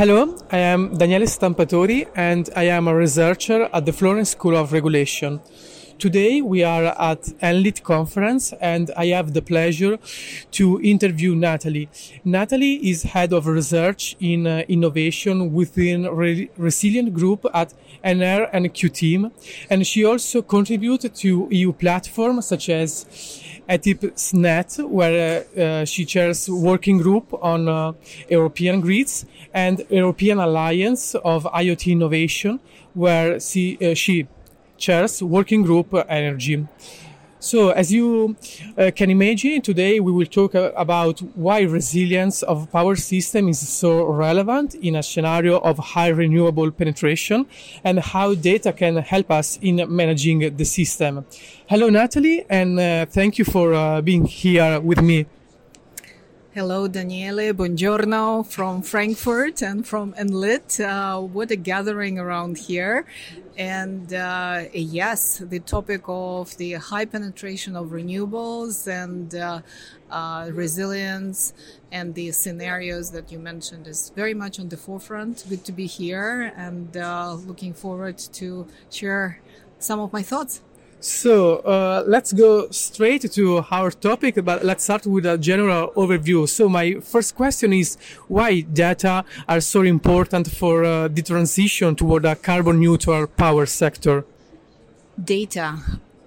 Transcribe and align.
Hello, 0.00 0.34
I 0.50 0.56
am 0.56 0.96
Daniele 0.96 1.26
Stampatori 1.26 2.08
and 2.16 2.48
I 2.56 2.62
am 2.62 2.88
a 2.88 2.94
researcher 2.94 3.68
at 3.70 3.84
the 3.84 3.92
Florence 3.92 4.30
School 4.30 4.56
of 4.56 4.72
Regulation. 4.72 5.42
Today 5.98 6.40
we 6.40 6.64
are 6.64 6.98
at 6.98 7.34
ENLIT 7.42 7.82
conference 7.82 8.54
and 8.62 8.90
I 8.96 9.08
have 9.08 9.34
the 9.34 9.42
pleasure 9.42 9.98
to 10.52 10.80
interview 10.80 11.34
Natalie. 11.34 11.90
Natalie 12.24 12.76
is 12.76 13.02
head 13.02 13.34
of 13.34 13.46
research 13.46 14.16
in 14.20 14.46
uh, 14.46 14.62
innovation 14.68 15.52
within 15.52 16.08
Re- 16.08 16.48
Resilient 16.56 17.12
Group 17.12 17.44
at 17.52 17.74
Enercoutim 18.02 19.30
and 19.68 19.86
she 19.86 20.02
also 20.06 20.40
contributed 20.40 21.14
to 21.16 21.46
EU 21.50 21.74
platforms 21.74 22.46
such 22.46 22.70
as 22.70 23.04
ETIP 23.68 24.12
SNET 24.16 24.88
where 24.88 25.44
uh, 25.56 25.60
uh, 25.60 25.84
she 25.84 26.04
chairs 26.04 26.48
working 26.48 26.98
group 26.98 27.32
on 27.42 27.68
uh, 27.68 27.92
European 28.28 28.80
grids 28.80 29.26
and 29.52 29.84
European 29.90 30.38
Alliance 30.38 31.14
of 31.16 31.44
IoT 31.44 31.92
Innovation 31.92 32.60
where 32.94 33.38
she, 33.40 33.78
uh, 33.80 33.94
she 33.94 34.26
chairs 34.76 35.22
working 35.22 35.62
group 35.62 35.94
energy. 36.08 36.66
So, 37.42 37.70
as 37.70 37.90
you 37.90 38.36
uh, 38.76 38.90
can 38.94 39.08
imagine, 39.08 39.62
today 39.62 39.98
we 39.98 40.12
will 40.12 40.26
talk 40.26 40.54
uh, 40.54 40.72
about 40.76 41.20
why 41.34 41.62
resilience 41.62 42.42
of 42.42 42.70
power 42.70 42.96
system 42.96 43.48
is 43.48 43.66
so 43.66 44.04
relevant 44.04 44.74
in 44.74 44.94
a 44.96 45.02
scenario 45.02 45.58
of 45.60 45.78
high 45.78 46.08
renewable 46.08 46.70
penetration 46.70 47.46
and 47.82 47.98
how 47.98 48.34
data 48.34 48.74
can 48.74 48.98
help 48.98 49.30
us 49.30 49.58
in 49.62 49.82
managing 49.88 50.54
the 50.54 50.64
system. 50.66 51.24
Hello, 51.66 51.88
Natalie, 51.88 52.44
and 52.50 52.78
uh, 52.78 53.06
thank 53.06 53.38
you 53.38 53.46
for 53.46 53.72
uh, 53.72 54.02
being 54.02 54.26
here 54.26 54.78
with 54.78 55.00
me. 55.00 55.24
Hello, 56.52 56.88
Daniele. 56.88 57.52
Buongiorno 57.54 58.44
from 58.44 58.82
Frankfurt 58.82 59.62
and 59.62 59.86
from 59.86 60.12
Enlit. 60.14 60.80
Uh, 60.80 61.20
what 61.20 61.52
a 61.52 61.54
gathering 61.54 62.18
around 62.18 62.58
here. 62.58 63.04
And 63.56 64.12
uh, 64.12 64.64
yes, 64.74 65.38
the 65.38 65.60
topic 65.60 66.02
of 66.08 66.56
the 66.56 66.72
high 66.72 67.04
penetration 67.04 67.76
of 67.76 67.90
renewables 67.90 68.88
and 68.88 69.32
uh, 69.32 69.60
uh, 70.10 70.50
resilience 70.52 71.52
and 71.92 72.16
the 72.16 72.32
scenarios 72.32 73.12
that 73.12 73.30
you 73.30 73.38
mentioned 73.38 73.86
is 73.86 74.10
very 74.16 74.34
much 74.34 74.58
on 74.58 74.70
the 74.70 74.76
forefront. 74.76 75.44
Good 75.48 75.64
to 75.66 75.70
be 75.70 75.86
here 75.86 76.52
and 76.56 76.96
uh, 76.96 77.34
looking 77.34 77.74
forward 77.74 78.18
to 78.18 78.66
share 78.90 79.38
some 79.78 80.00
of 80.00 80.12
my 80.12 80.22
thoughts. 80.24 80.62
So 81.00 81.56
uh, 81.60 82.04
let's 82.06 82.32
go 82.34 82.68
straight 82.70 83.32
to 83.32 83.64
our 83.70 83.90
topic, 83.90 84.44
but 84.44 84.62
let's 84.62 84.84
start 84.84 85.06
with 85.06 85.24
a 85.24 85.38
general 85.38 85.92
overview. 85.96 86.46
So 86.46 86.68
my 86.68 87.00
first 87.00 87.34
question 87.34 87.72
is 87.72 87.96
why 88.28 88.60
data 88.60 89.24
are 89.48 89.60
so 89.62 89.80
important 89.80 90.50
for 90.50 90.84
uh, 90.84 91.08
the 91.08 91.22
transition 91.22 91.96
toward 91.96 92.26
a 92.26 92.36
carbon 92.36 92.80
neutral 92.80 93.26
power 93.26 93.64
sector? 93.64 94.26
Data. 95.22 95.78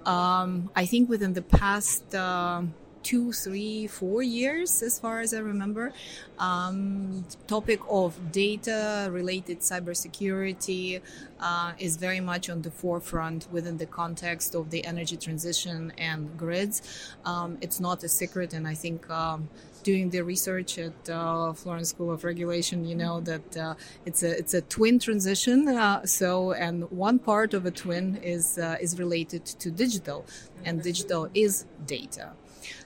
Um, 0.04 0.70
I 0.74 0.86
think 0.86 1.08
within 1.08 1.34
the 1.34 1.42
past 1.42 2.12
uh, 2.12 2.62
two, 3.04 3.32
three, 3.32 3.86
four 3.86 4.22
years, 4.22 4.82
as 4.82 4.98
far 4.98 5.20
as 5.20 5.32
I 5.32 5.38
remember. 5.38 5.92
Um, 6.38 7.24
topic 7.46 7.80
of 7.88 8.32
data 8.32 9.08
related 9.12 9.60
cybersecurity 9.60 11.00
uh, 11.38 11.72
is 11.78 11.96
very 11.96 12.20
much 12.20 12.50
on 12.50 12.62
the 12.62 12.70
forefront 12.70 13.46
within 13.52 13.76
the 13.76 13.86
context 13.86 14.56
of 14.56 14.70
the 14.70 14.84
energy 14.84 15.16
transition 15.16 15.92
and 15.98 16.36
grids. 16.36 16.82
Um, 17.24 17.58
it's 17.60 17.78
not 17.78 18.02
a 18.02 18.08
secret, 18.08 18.52
and 18.52 18.66
I 18.66 18.74
think. 18.74 19.08
Um, 19.08 19.48
doing 19.84 20.08
the 20.08 20.22
research 20.22 20.78
at 20.78 21.10
uh, 21.10 21.52
Florence 21.52 21.90
School 21.90 22.10
of 22.10 22.24
Regulation, 22.24 22.84
you 22.84 22.96
know 22.96 23.20
that 23.20 23.56
uh, 23.56 23.74
it's 24.04 24.22
a 24.22 24.30
it's 24.36 24.54
a 24.54 24.62
twin 24.62 24.98
transition. 24.98 25.68
Uh, 25.68 26.04
so, 26.06 26.52
and 26.52 26.90
one 26.90 27.18
part 27.18 27.54
of 27.54 27.66
a 27.66 27.70
twin 27.70 28.16
is 28.16 28.58
uh, 28.58 28.76
is 28.80 28.98
related 28.98 29.44
to 29.44 29.70
digital, 29.70 30.24
and 30.64 30.82
digital 30.82 31.28
is 31.34 31.66
data. 31.86 32.32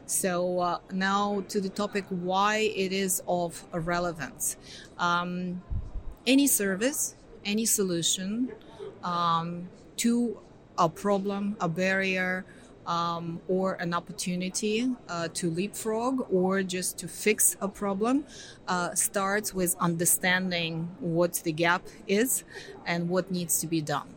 So 0.07 0.61
uh, 0.61 0.79
now 0.93 1.45
to 1.49 1.61
the 1.61 1.69
topic 1.69 2.05
why 2.09 2.73
it 2.75 2.93
is 2.93 3.23
of 3.29 3.65
relevance. 3.73 4.57
Um, 4.99 5.63
any 6.27 6.47
service, 6.47 7.15
any 7.45 7.67
solution 7.67 8.53
um, 9.03 9.69
to 9.99 10.39
a 10.77 10.89
problem, 10.89 11.57
a 11.61 11.69
barrier, 11.69 12.45
um, 12.89 13.41
or 13.49 13.75
an 13.75 13.93
opportunity 13.93 14.89
uh, 15.09 15.29
to 15.35 15.51
leapfrog 15.51 16.27
or 16.33 16.63
just 16.63 16.99
to 16.99 17.07
fix 17.07 17.55
a 17.61 17.69
problem 17.69 18.25
uh, 18.67 18.95
starts 18.95 19.53
with 19.53 19.77
understanding 19.79 20.89
what 20.99 21.35
the 21.45 21.53
gap 21.53 21.83
is 22.07 22.45
and 22.87 23.09
what 23.11 23.31
needs 23.31 23.61
to 23.61 23.67
be 23.67 23.83
done. 23.83 24.09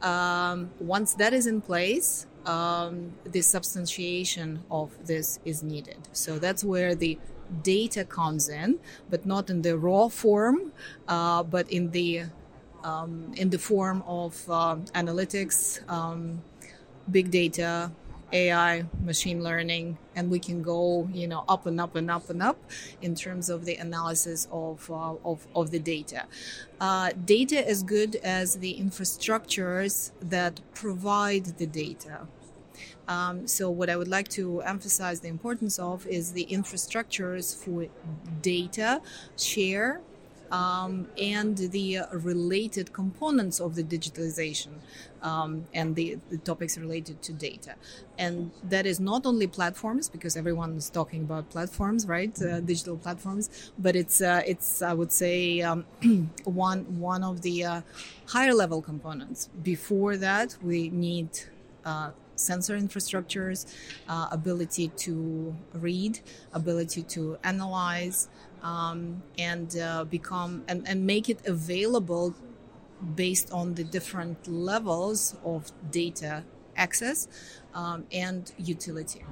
Um, 0.00 0.70
once 0.80 1.14
that 1.14 1.34
is 1.34 1.46
in 1.46 1.60
place, 1.60 2.26
um, 2.46 3.12
the 3.24 3.40
substantiation 3.40 4.60
of 4.70 4.90
this 5.06 5.38
is 5.44 5.62
needed. 5.62 5.98
So 6.12 6.38
that's 6.38 6.64
where 6.64 6.94
the 6.94 7.18
data 7.62 8.04
comes 8.04 8.48
in, 8.48 8.78
but 9.10 9.26
not 9.26 9.50
in 9.50 9.62
the 9.62 9.76
raw 9.76 10.08
form, 10.08 10.72
uh, 11.08 11.42
but 11.42 11.70
in 11.70 11.90
the 11.90 12.24
um, 12.84 13.32
in 13.36 13.50
the 13.50 13.58
form 13.58 14.02
of 14.06 14.34
uh, 14.50 14.74
analytics, 14.94 15.88
um, 15.88 16.42
big 17.10 17.30
data, 17.30 17.92
AI, 18.32 18.84
machine 19.02 19.42
learning, 19.42 19.98
and 20.16 20.30
we 20.30 20.38
can 20.38 20.62
go, 20.62 21.08
you 21.12 21.28
know, 21.28 21.44
up 21.48 21.66
and 21.66 21.80
up 21.80 21.94
and 21.96 22.10
up 22.10 22.30
and 22.30 22.42
up 22.42 22.58
in 23.00 23.14
terms 23.14 23.48
of 23.48 23.64
the 23.64 23.76
analysis 23.76 24.48
of 24.50 24.90
uh, 24.90 25.14
of, 25.24 25.46
of 25.54 25.70
the 25.70 25.78
data. 25.78 26.24
Uh, 26.80 27.10
data 27.24 27.66
as 27.68 27.82
good 27.82 28.16
as 28.16 28.56
the 28.56 28.76
infrastructures 28.80 30.12
that 30.20 30.60
provide 30.74 31.44
the 31.58 31.66
data. 31.66 32.26
Um, 33.08 33.46
so, 33.46 33.70
what 33.70 33.90
I 33.90 33.96
would 33.96 34.08
like 34.08 34.28
to 34.28 34.62
emphasize 34.62 35.20
the 35.20 35.28
importance 35.28 35.78
of 35.78 36.06
is 36.06 36.32
the 36.32 36.46
infrastructures 36.46 37.56
for 37.56 37.86
data 38.40 39.02
share 39.36 40.00
um, 40.52 41.08
and 41.18 41.56
the 41.56 42.00
related 42.12 42.92
components 42.92 43.58
of 43.58 43.74
the 43.74 43.82
digitalization 43.82 44.72
um, 45.22 45.64
and 45.72 45.96
the, 45.96 46.18
the, 46.30 46.36
topics 46.36 46.76
related 46.76 47.22
to 47.22 47.32
data. 47.32 47.74
And 48.18 48.50
that 48.64 48.84
is 48.84 49.00
not 49.00 49.24
only 49.24 49.46
platforms, 49.46 50.10
because 50.10 50.36
everyone 50.36 50.76
is 50.76 50.90
talking 50.90 51.22
about 51.22 51.48
platforms, 51.48 52.06
right? 52.06 52.36
Uh, 52.42 52.60
digital 52.60 52.98
platforms, 52.98 53.72
but 53.78 53.96
it's 53.96 54.20
uh, 54.20 54.42
it's 54.46 54.82
I 54.82 54.92
would 54.92 55.10
say 55.12 55.62
um, 55.62 55.86
one 56.44 57.00
one 57.00 57.24
of 57.24 57.40
the 57.40 57.64
uh, 57.64 57.80
higher 58.26 58.52
level 58.52 58.82
components. 58.82 59.48
Before 59.62 60.16
that, 60.18 60.56
we 60.62 60.90
need 60.90 61.30
uh, 61.84 62.10
sensor 62.36 62.76
infrastructures, 62.78 63.66
uh, 64.08 64.28
ability 64.30 64.88
to 64.88 65.54
read, 65.74 66.20
ability 66.52 67.02
to 67.02 67.38
analyze, 67.44 68.28
um, 68.62 69.22
and 69.38 69.76
uh, 69.76 70.04
become 70.04 70.64
and, 70.68 70.86
and 70.88 71.06
make 71.06 71.28
it 71.28 71.46
available 71.46 72.34
based 73.14 73.52
on 73.52 73.74
the 73.74 73.84
different 73.84 74.46
levels 74.46 75.36
of 75.44 75.70
data 75.90 76.44
access 76.76 77.28
um, 77.74 78.06
and 78.12 78.52
utility. 78.58 79.24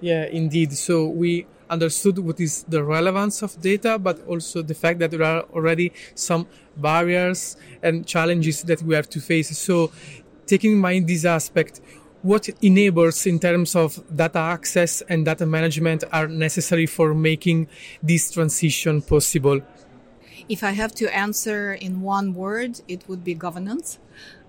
Yeah, 0.00 0.24
indeed. 0.26 0.72
So 0.72 1.06
we 1.06 1.46
understood 1.68 2.18
what 2.18 2.40
is 2.40 2.64
the 2.64 2.82
relevance 2.82 3.42
of 3.42 3.60
data, 3.60 3.98
but 3.98 4.26
also 4.26 4.62
the 4.62 4.74
fact 4.74 4.98
that 4.98 5.10
there 5.10 5.22
are 5.22 5.42
already 5.52 5.92
some 6.14 6.46
barriers 6.76 7.56
and 7.82 8.06
challenges 8.06 8.62
that 8.64 8.82
we 8.82 8.94
have 8.94 9.08
to 9.10 9.20
face. 9.20 9.56
So, 9.56 9.92
taking 10.46 10.72
in 10.72 10.78
mind 10.78 11.06
this 11.06 11.24
aspect, 11.24 11.80
what 12.22 12.48
enables 12.62 13.26
in 13.26 13.38
terms 13.38 13.74
of 13.74 14.02
data 14.14 14.38
access 14.38 15.02
and 15.02 15.24
data 15.24 15.46
management 15.46 16.04
are 16.12 16.28
necessary 16.28 16.86
for 16.86 17.14
making 17.14 17.68
this 18.02 18.30
transition 18.30 19.02
possible? 19.02 19.60
If 20.48 20.64
I 20.64 20.72
have 20.72 20.94
to 20.96 21.14
answer 21.14 21.72
in 21.74 22.00
one 22.02 22.34
word, 22.34 22.80
it 22.88 23.08
would 23.08 23.24
be 23.24 23.34
governance. 23.34 23.98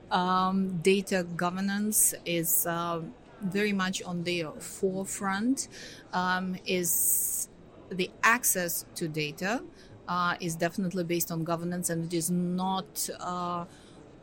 Um, 0.10 0.80
data 0.82 1.26
governance 1.36 2.14
is 2.26 2.66
uh, 2.66 3.02
very 3.42 3.72
much 3.72 4.04
on 4.04 4.24
the 4.24 4.48
forefront. 4.60 5.68
Um, 6.12 6.58
is 6.66 7.48
the 7.90 8.10
access 8.24 8.86
to 8.96 9.08
data 9.08 9.62
uh, 10.08 10.36
is 10.40 10.56
definitely 10.56 11.04
based 11.04 11.32
on 11.32 11.44
governance, 11.44 11.90
and 11.90 12.06
it 12.06 12.16
is 12.16 12.30
not. 12.30 13.10
Uh, 13.20 13.66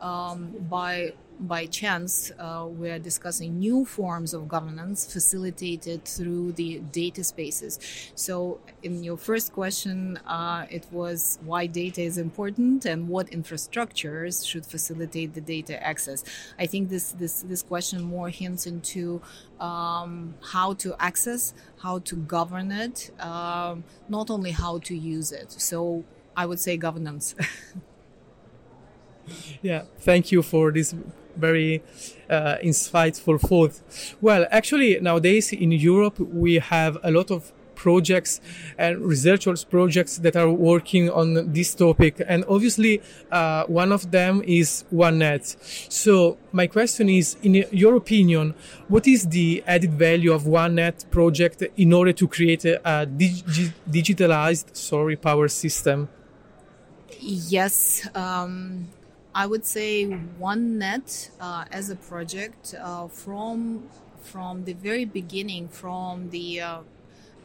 um, 0.01 0.55
by 0.69 1.13
by 1.39 1.65
chance, 1.65 2.31
uh, 2.37 2.65
we're 2.67 2.99
discussing 2.99 3.59
new 3.59 3.85
forms 3.85 4.33
of 4.33 4.47
governance 4.47 5.11
facilitated 5.11 6.03
through 6.03 6.51
the 6.53 6.79
data 6.91 7.23
spaces. 7.23 7.79
So, 8.15 8.59
in 8.83 9.03
your 9.03 9.17
first 9.17 9.53
question, 9.53 10.17
uh, 10.27 10.65
it 10.69 10.85
was 10.91 11.39
why 11.45 11.65
data 11.67 12.01
is 12.01 12.17
important 12.17 12.85
and 12.85 13.07
what 13.07 13.27
infrastructures 13.31 14.45
should 14.45 14.65
facilitate 14.65 15.33
the 15.33 15.41
data 15.41 15.81
access. 15.81 16.23
I 16.57 16.65
think 16.65 16.89
this 16.89 17.11
this 17.13 17.41
this 17.43 17.63
question 17.63 18.03
more 18.03 18.29
hints 18.29 18.67
into 18.67 19.21
um, 19.59 20.35
how 20.41 20.73
to 20.75 20.95
access, 20.99 21.53
how 21.81 21.99
to 21.99 22.15
govern 22.17 22.71
it, 22.71 23.11
um, 23.19 23.83
not 24.09 24.29
only 24.29 24.51
how 24.51 24.79
to 24.79 24.95
use 24.95 25.31
it. 25.31 25.51
So, 25.53 26.03
I 26.35 26.45
would 26.45 26.59
say 26.59 26.75
governance. 26.77 27.35
yeah, 29.61 29.83
thank 29.99 30.31
you 30.31 30.41
for 30.41 30.71
this 30.71 30.93
very 31.35 31.81
uh, 32.29 32.57
insightful 32.63 33.39
thought. 33.39 33.79
Well, 34.21 34.45
actually, 34.51 34.99
nowadays 34.99 35.53
in 35.53 35.71
Europe, 35.71 36.19
we 36.19 36.55
have 36.55 36.97
a 37.03 37.11
lot 37.11 37.31
of 37.31 37.51
projects 37.79 38.41
and 38.77 38.99
researchers 38.99 39.63
projects 39.63 40.17
that 40.17 40.35
are 40.35 40.51
working 40.51 41.09
on 41.09 41.53
this 41.53 41.73
topic. 41.73 42.21
And 42.27 42.43
obviously 42.49 43.01
uh, 43.31 43.63
one 43.67 43.91
of 43.93 44.11
them 44.11 44.43
is 44.45 44.83
OneNet 44.91 45.45
so 45.89 46.37
my 46.51 46.67
question 46.67 47.07
is 47.07 47.37
in 47.41 47.53
your 47.71 47.95
opinion 47.95 48.53
what 48.89 49.07
is 49.07 49.27
the 49.27 49.63
added 49.65 49.93
value 49.93 50.33
of 50.33 50.43
OneNet 50.43 51.09
project 51.09 51.63
in 51.77 51.93
order 51.93 52.11
to 52.11 52.27
create 52.27 52.65
a, 52.65 52.75
a 52.83 53.05
dig- 53.05 53.45
digitalized 53.89 54.75
sorry 54.75 55.15
power 55.15 55.47
system? 55.47 56.09
Yes 57.21 58.05
um 58.13 58.89
I 59.33 59.45
would 59.45 59.65
say 59.65 60.05
OneNet 60.39 61.29
uh, 61.39 61.65
as 61.71 61.89
a 61.89 61.95
project 61.95 62.73
uh, 62.79 63.07
from 63.07 63.89
from 64.21 64.65
the 64.65 64.73
very 64.73 65.05
beginning, 65.05 65.69
from 65.69 66.29
the 66.29 66.61
uh, 66.61 66.79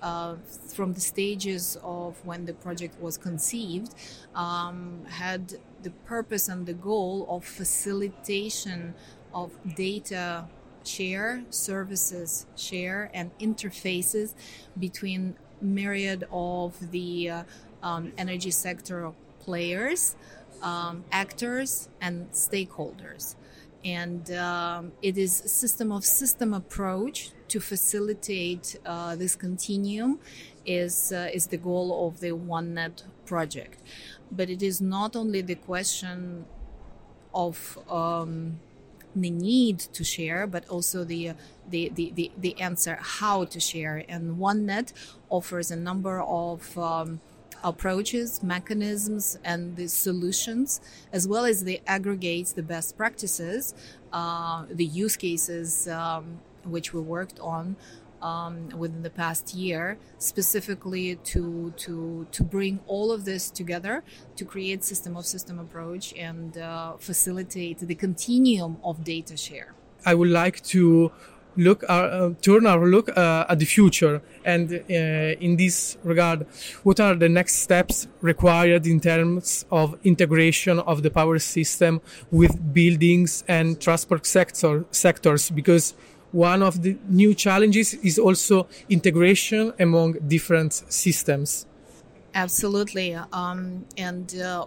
uh, 0.02 0.36
from 0.74 0.92
the 0.94 1.00
stages 1.00 1.76
of 1.82 2.24
when 2.24 2.46
the 2.46 2.54
project 2.54 3.00
was 3.00 3.16
conceived, 3.16 3.94
um, 4.34 5.04
had 5.08 5.54
the 5.82 5.90
purpose 6.06 6.48
and 6.48 6.66
the 6.66 6.74
goal 6.74 7.26
of 7.28 7.44
facilitation 7.44 8.94
of 9.32 9.50
data 9.74 10.46
share, 10.84 11.42
services 11.50 12.46
share, 12.56 13.10
and 13.14 13.30
interfaces 13.38 14.34
between 14.78 15.36
myriad 15.60 16.24
of 16.30 16.90
the 16.90 17.30
uh, 17.30 17.42
um, 17.82 18.12
energy 18.18 18.50
sector 18.50 19.12
players 19.40 20.16
um, 20.64 21.04
actors 21.12 21.88
and 22.00 22.30
stakeholders. 22.32 23.36
And 23.84 24.30
um, 24.32 24.92
it 25.02 25.18
is 25.18 25.42
a 25.42 25.48
system 25.48 25.92
of 25.92 26.04
system 26.04 26.54
approach 26.54 27.30
to 27.48 27.60
facilitate 27.60 28.80
uh, 28.86 29.14
this 29.14 29.36
continuum 29.36 30.20
is, 30.64 31.12
uh, 31.12 31.28
is 31.32 31.48
the 31.48 31.58
goal 31.58 32.08
of 32.08 32.20
the 32.20 32.30
OneNet 32.30 33.02
project. 33.26 33.78
But 34.32 34.48
it 34.48 34.62
is 34.62 34.80
not 34.80 35.14
only 35.14 35.42
the 35.42 35.54
question 35.54 36.46
of 37.34 37.78
um, 37.90 38.58
the 39.14 39.30
need 39.30 39.80
to 39.80 40.02
share, 40.02 40.46
but 40.46 40.66
also 40.70 41.04
the, 41.04 41.32
the, 41.68 41.92
the, 41.94 42.12
the, 42.14 42.32
the 42.38 42.58
answer 42.58 42.98
how 43.00 43.44
to 43.44 43.60
share. 43.60 44.02
And 44.08 44.38
OneNet 44.38 44.94
offers 45.28 45.70
a 45.70 45.76
number 45.76 46.22
of 46.22 46.78
um, 46.78 47.20
approaches, 47.64 48.42
mechanisms, 48.42 49.38
and 49.42 49.76
the 49.76 49.88
solutions, 49.88 50.80
as 51.12 51.26
well 51.26 51.44
as 51.44 51.64
the 51.64 51.80
aggregates, 51.86 52.52
the 52.52 52.62
best 52.62 52.96
practices, 52.96 53.74
uh, 54.12 54.64
the 54.70 54.84
use 54.84 55.16
cases 55.16 55.88
um, 55.88 56.40
which 56.64 56.92
we 56.94 57.00
worked 57.00 57.40
on. 57.40 57.76
Um, 58.22 58.70
within 58.70 59.02
the 59.02 59.10
past 59.10 59.52
year, 59.52 59.98
specifically 60.16 61.16
to 61.32 61.74
to 61.76 62.26
to 62.32 62.42
bring 62.42 62.80
all 62.86 63.12
of 63.12 63.26
this 63.26 63.50
together 63.50 64.02
to 64.36 64.46
create 64.46 64.82
system 64.82 65.14
of 65.14 65.26
system 65.26 65.58
approach 65.58 66.14
and 66.14 66.56
uh, 66.56 66.94
facilitate 66.96 67.80
the 67.80 67.94
continuum 67.94 68.78
of 68.82 69.04
data 69.04 69.36
share. 69.36 69.74
I 70.06 70.14
would 70.14 70.30
like 70.30 70.62
to 70.74 71.12
look 71.56 71.84
our, 71.88 72.04
uh, 72.04 72.30
turn 72.42 72.66
our 72.66 72.86
look 72.86 73.08
uh, 73.16 73.46
at 73.48 73.58
the 73.58 73.64
future. 73.64 74.22
And 74.44 74.72
uh, 74.72 74.94
in 75.40 75.56
this 75.56 75.96
regard 76.02 76.46
what 76.82 77.00
are 77.00 77.14
the 77.14 77.28
next 77.28 77.56
steps 77.56 78.06
required 78.20 78.86
in 78.86 79.00
terms 79.00 79.64
of 79.70 79.96
integration 80.04 80.78
of 80.80 81.02
the 81.02 81.10
power 81.10 81.38
system 81.38 82.00
with 82.30 82.74
buildings 82.74 83.44
and 83.48 83.80
transport 83.80 84.26
sector 84.26 84.84
sectors? 84.90 85.50
Because 85.50 85.94
one 86.32 86.62
of 86.62 86.82
the 86.82 86.96
new 87.08 87.32
challenges 87.34 87.94
is 87.94 88.18
also 88.18 88.66
integration 88.88 89.72
among 89.78 90.14
different 90.26 90.72
systems. 90.88 91.66
Absolutely. 92.34 93.14
Um, 93.32 93.84
and 93.96 94.34
uh, 94.40 94.66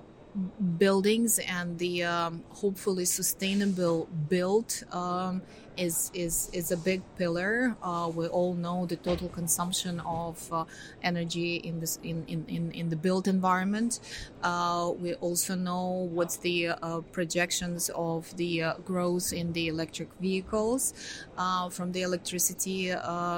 buildings 0.77 1.39
and 1.39 1.77
the 1.79 2.03
um, 2.03 2.43
hopefully 2.49 3.05
sustainable 3.05 4.07
build 4.29 4.83
um, 4.91 5.41
is 5.77 6.11
is 6.13 6.49
is 6.53 6.71
a 6.71 6.77
big 6.77 7.01
pillar. 7.17 7.75
Uh, 7.81 8.11
we 8.13 8.27
all 8.27 8.53
know 8.53 8.85
the 8.85 8.95
total 8.95 9.29
consumption 9.29 9.99
of 10.01 10.51
uh, 10.51 10.65
energy 11.03 11.55
in 11.57 11.79
this 11.79 11.99
in, 12.03 12.25
in, 12.27 12.71
in, 12.71 12.89
the 12.89 12.95
built 12.95 13.27
environment. 13.27 13.99
Uh, 14.41 14.91
we 14.99 15.13
also 15.15 15.55
know 15.55 16.09
what's 16.11 16.37
the 16.37 16.69
uh, 16.69 17.01
projections 17.11 17.89
of 17.95 18.35
the 18.37 18.63
uh, 18.63 18.73
growth 18.85 19.31
in 19.33 19.53
the 19.53 19.67
electric 19.67 20.09
vehicles 20.19 20.93
uh, 21.37 21.69
from 21.69 21.91
the 21.91 22.01
electricity 22.01 22.93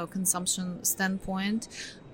consumption 0.09 0.83
standpoint. 0.83 1.67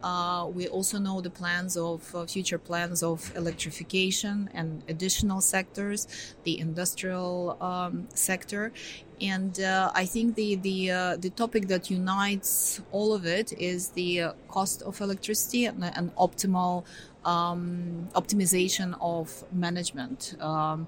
Uh, 0.05 0.45
we 0.53 0.67
also 0.67 0.99
know 0.99 1.19
the 1.19 1.31
plans 1.31 1.75
of 1.75 2.13
uh, 2.13 2.27
future 2.27 2.59
plans 2.59 3.01
of 3.01 3.35
electrification 3.35 4.47
and 4.53 4.83
additional 4.87 5.41
sectors, 5.41 6.35
the 6.43 6.59
industrial 6.59 7.57
um, 7.59 8.07
sector, 8.13 8.71
and 9.19 9.59
uh, 9.61 9.91
I 9.95 10.05
think 10.05 10.35
the 10.35 10.57
the 10.57 10.91
uh, 10.91 11.17
the 11.17 11.31
topic 11.31 11.67
that 11.69 11.89
unites 11.89 12.81
all 12.91 13.13
of 13.13 13.25
it 13.25 13.51
is 13.53 13.89
the 13.89 14.21
uh, 14.21 14.33
cost 14.47 14.83
of 14.83 15.01
electricity 15.01 15.65
and, 15.65 15.83
and 15.83 16.15
optimal 16.17 16.83
um, 17.25 18.07
optimization 18.13 18.95
of 19.01 19.43
management. 19.51 20.35
Um, 20.39 20.87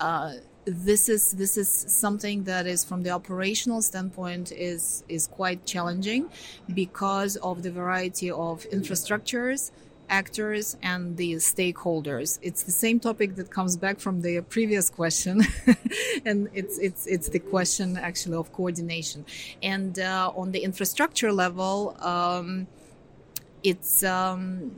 uh, 0.00 0.32
this 0.64 1.08
is 1.08 1.32
this 1.32 1.56
is 1.56 1.68
something 1.68 2.44
that 2.44 2.66
is 2.66 2.84
from 2.84 3.02
the 3.02 3.10
operational 3.10 3.82
standpoint 3.82 4.52
is 4.52 5.04
is 5.08 5.26
quite 5.26 5.64
challenging 5.64 6.28
because 6.74 7.36
of 7.36 7.62
the 7.62 7.70
variety 7.70 8.30
of 8.30 8.64
infrastructures 8.70 9.70
actors 10.10 10.76
and 10.82 11.16
the 11.16 11.34
stakeholders. 11.34 12.38
It's 12.42 12.64
the 12.64 12.72
same 12.72 12.98
topic 13.00 13.36
that 13.36 13.50
comes 13.50 13.76
back 13.76 14.00
from 14.00 14.20
the 14.20 14.40
previous 14.42 14.90
question, 14.90 15.42
and 16.26 16.48
it's 16.52 16.78
it's 16.78 17.06
it's 17.06 17.28
the 17.28 17.38
question 17.38 17.96
actually 17.96 18.36
of 18.36 18.52
coordination. 18.52 19.24
And 19.62 19.98
uh, 19.98 20.32
on 20.36 20.50
the 20.50 20.60
infrastructure 20.60 21.32
level, 21.32 21.96
um, 22.00 22.66
it's 23.62 24.02
um, 24.02 24.72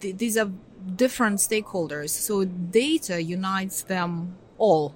th- 0.00 0.16
these 0.16 0.36
are 0.38 0.50
different 0.94 1.38
stakeholders. 1.38 2.10
So 2.10 2.44
data 2.44 3.22
unites 3.22 3.82
them 3.82 4.36
all 4.58 4.94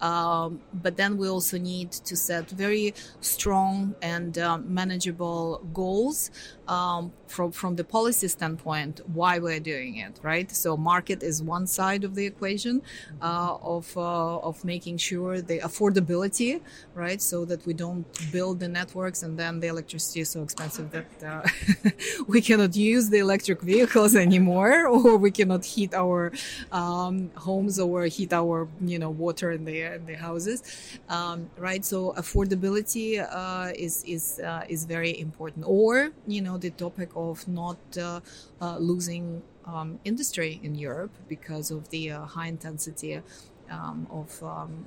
um, 0.00 0.60
but 0.72 0.96
then 0.96 1.16
we 1.16 1.28
also 1.28 1.58
need 1.58 1.92
to 1.92 2.16
set 2.16 2.50
very 2.50 2.94
strong 3.20 3.94
and 4.02 4.38
uh, 4.38 4.58
manageable 4.58 5.62
goals 5.72 6.30
um, 6.68 7.12
from 7.26 7.52
from 7.52 7.76
the 7.76 7.84
policy 7.84 8.28
standpoint. 8.28 9.00
Why 9.12 9.38
we're 9.38 9.60
doing 9.60 9.96
it, 9.96 10.18
right? 10.22 10.50
So 10.50 10.76
market 10.76 11.22
is 11.22 11.42
one 11.42 11.66
side 11.66 12.04
of 12.04 12.14
the 12.14 12.26
equation 12.26 12.82
uh, 13.22 13.56
of 13.62 13.96
uh, 13.96 14.38
of 14.38 14.64
making 14.64 14.98
sure 14.98 15.40
the 15.40 15.60
affordability, 15.60 16.60
right? 16.94 17.20
So 17.20 17.44
that 17.46 17.64
we 17.66 17.74
don't 17.74 18.04
build 18.32 18.60
the 18.60 18.68
networks 18.68 19.22
and 19.22 19.38
then 19.38 19.60
the 19.60 19.68
electricity 19.68 20.20
is 20.20 20.30
so 20.30 20.42
expensive 20.42 20.90
that 20.90 21.06
uh, 21.26 21.90
we 22.26 22.40
cannot 22.40 22.76
use 22.76 23.08
the 23.10 23.18
electric 23.18 23.60
vehicles 23.62 24.14
anymore, 24.14 24.86
or 24.94 25.16
we 25.16 25.30
cannot 25.30 25.64
heat 25.64 25.94
our 25.94 26.32
um, 26.72 27.30
homes 27.36 27.78
or 27.78 28.04
heat 28.06 28.32
our 28.32 28.68
you 28.80 28.98
know 28.98 29.10
water 29.10 29.53
in 29.54 29.64
the 29.64 29.78
in 29.94 30.14
houses, 30.14 30.62
um, 31.08 31.50
right? 31.58 31.84
So 31.84 32.12
affordability 32.22 33.08
uh, 33.20 33.72
is 33.86 34.04
is 34.04 34.40
uh, 34.40 34.64
is 34.68 34.84
very 34.84 35.18
important. 35.26 35.64
Or 35.66 36.10
you 36.26 36.42
know 36.42 36.58
the 36.58 36.70
topic 36.70 37.10
of 37.14 37.46
not 37.48 37.78
uh, 37.96 38.20
uh 38.60 38.78
losing 38.78 39.42
um, 39.64 39.98
industry 40.04 40.60
in 40.62 40.74
Europe 40.74 41.14
because 41.28 41.70
of 41.70 41.88
the 41.88 42.10
uh, 42.10 42.24
high 42.24 42.48
intensity 42.48 43.22
um, 43.70 44.06
of 44.10 44.42
um, 44.42 44.84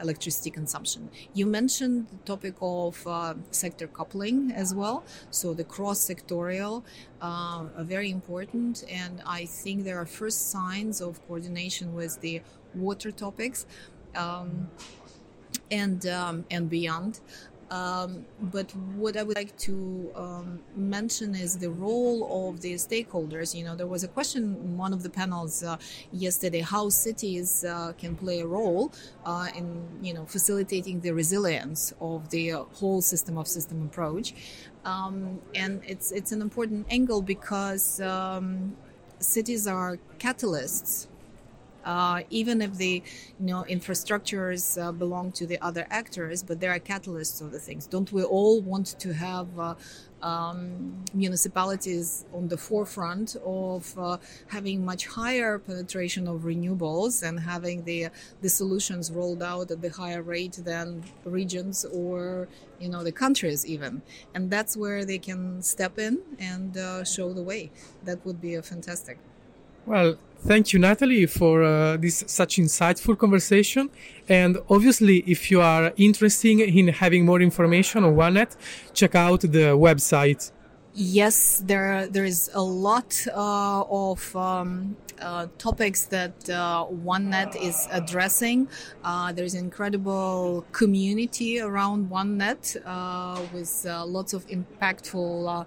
electricity 0.00 0.50
consumption. 0.50 1.10
You 1.34 1.46
mentioned 1.46 2.08
the 2.10 2.18
topic 2.24 2.54
of 2.60 3.06
uh, 3.06 3.34
sector 3.50 3.86
coupling 3.86 4.52
as 4.52 4.74
well, 4.74 5.04
so 5.30 5.54
the 5.54 5.64
cross 5.64 5.98
sectorial 6.00 6.82
uh, 7.20 7.64
are 7.76 7.84
very 7.84 8.10
important, 8.10 8.84
and 8.90 9.22
I 9.26 9.46
think 9.46 9.84
there 9.84 9.98
are 9.98 10.06
first 10.06 10.50
signs 10.50 11.00
of 11.00 11.24
coordination 11.26 11.94
with 11.94 12.20
the 12.20 12.42
water 12.74 13.10
topics. 13.10 13.66
Um, 14.14 14.70
and 15.70 16.06
um, 16.06 16.44
and 16.50 16.68
beyond. 16.68 17.20
Um, 17.70 18.26
but 18.40 18.74
what 18.96 19.16
I 19.16 19.22
would 19.22 19.36
like 19.36 19.56
to 19.58 20.10
um, 20.16 20.58
mention 20.74 21.36
is 21.36 21.56
the 21.56 21.70
role 21.70 22.48
of 22.48 22.62
the 22.62 22.74
stakeholders. 22.74 23.54
You 23.54 23.64
know, 23.64 23.76
there 23.76 23.86
was 23.86 24.02
a 24.02 24.08
question 24.08 24.42
in 24.42 24.76
one 24.76 24.92
of 24.92 25.04
the 25.04 25.10
panels 25.10 25.62
uh, 25.62 25.76
yesterday 26.12 26.62
how 26.62 26.88
cities 26.88 27.64
uh, 27.64 27.92
can 27.96 28.16
play 28.16 28.40
a 28.40 28.46
role 28.46 28.90
uh, 29.24 29.46
in, 29.56 29.86
you 30.02 30.12
know, 30.12 30.24
facilitating 30.26 31.00
the 31.00 31.12
resilience 31.12 31.94
of 32.00 32.28
the 32.30 32.54
whole 32.72 33.00
system 33.00 33.38
of 33.38 33.46
system 33.46 33.84
approach. 33.84 34.34
Um, 34.84 35.40
and 35.54 35.80
it's 35.86 36.10
it's 36.10 36.32
an 36.32 36.42
important 36.42 36.86
angle 36.90 37.22
because 37.22 38.00
um, 38.00 38.76
cities 39.20 39.68
are 39.68 39.98
catalysts 40.18 41.06
uh, 41.84 42.22
even 42.30 42.60
if 42.62 42.74
the 42.76 43.02
you 43.38 43.46
know 43.46 43.64
infrastructures 43.68 44.80
uh, 44.80 44.92
belong 44.92 45.32
to 45.32 45.46
the 45.46 45.58
other 45.60 45.86
actors, 45.90 46.42
but 46.42 46.60
there 46.60 46.72
are 46.72 46.78
catalysts 46.78 47.40
of 47.40 47.52
the 47.52 47.58
things. 47.58 47.86
Don't 47.86 48.12
we 48.12 48.22
all 48.22 48.60
want 48.60 48.98
to 48.98 49.14
have 49.14 49.58
uh, 49.58 49.74
um, 50.22 51.02
municipalities 51.14 52.24
on 52.34 52.48
the 52.48 52.56
forefront 52.56 53.36
of 53.44 53.98
uh, 53.98 54.18
having 54.48 54.84
much 54.84 55.06
higher 55.06 55.58
penetration 55.58 56.28
of 56.28 56.42
renewables 56.42 57.22
and 57.26 57.40
having 57.40 57.84
the 57.84 58.08
the 58.42 58.48
solutions 58.48 59.10
rolled 59.10 59.42
out 59.42 59.70
at 59.70 59.80
the 59.80 59.90
higher 59.90 60.22
rate 60.22 60.58
than 60.64 61.02
regions 61.24 61.84
or 61.86 62.48
you 62.78 62.88
know 62.88 63.02
the 63.02 63.12
countries 63.12 63.66
even, 63.66 64.02
and 64.34 64.50
that's 64.50 64.76
where 64.76 65.04
they 65.04 65.18
can 65.18 65.62
step 65.62 65.98
in 65.98 66.20
and 66.38 66.76
uh, 66.76 67.04
show 67.04 67.32
the 67.32 67.42
way. 67.42 67.70
That 68.04 68.24
would 68.24 68.40
be 68.40 68.54
a 68.54 68.62
fantastic. 68.62 69.18
Well, 69.86 70.16
thank 70.46 70.72
you, 70.72 70.78
Natalie, 70.78 71.26
for 71.26 71.62
uh, 71.64 71.96
this 71.96 72.24
such 72.26 72.56
insightful 72.56 73.16
conversation. 73.18 73.90
And 74.28 74.58
obviously, 74.68 75.18
if 75.26 75.50
you 75.50 75.60
are 75.60 75.92
interested 75.96 76.60
in 76.60 76.88
having 76.88 77.24
more 77.24 77.40
information 77.40 78.04
on 78.04 78.14
OneNet, 78.14 78.56
check 78.92 79.14
out 79.14 79.40
the 79.40 79.74
website 79.76 80.52
yes, 80.94 81.62
there 81.64 82.06
there 82.06 82.24
is 82.24 82.50
a 82.54 82.62
lot 82.62 83.26
uh, 83.28 83.84
of 83.88 84.34
um, 84.36 84.96
uh, 85.20 85.46
topics 85.58 86.04
that 86.06 86.48
uh, 86.48 86.86
OneNet 87.04 87.54
is 87.62 87.86
addressing. 87.90 88.68
Uh, 89.04 89.32
there's 89.32 89.54
an 89.54 89.64
incredible 89.64 90.64
community 90.72 91.60
around 91.60 92.10
OneNet 92.10 92.76
uh, 92.84 93.40
with 93.52 93.86
uh, 93.88 94.04
lots 94.04 94.32
of 94.32 94.46
impactful 94.48 95.66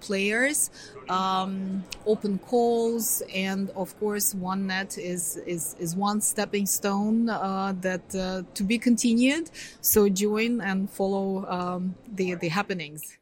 players, 0.00 0.70
um, 1.08 1.84
open 2.06 2.38
calls, 2.38 3.22
and 3.34 3.70
of 3.70 3.98
course, 4.00 4.34
OneNet 4.34 4.98
is 4.98 5.36
is, 5.46 5.76
is 5.78 5.94
one 5.94 6.20
stepping 6.20 6.66
stone 6.66 7.26
that 7.26 8.46
to 8.54 8.62
be 8.64 8.78
continued. 8.78 9.50
So 9.80 10.08
join 10.08 10.60
and 10.60 10.90
follow 10.90 11.46
um, 11.46 11.94
the 12.14 12.34
the 12.34 12.48
happenings. 12.48 13.18